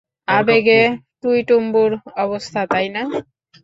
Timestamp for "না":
2.95-3.01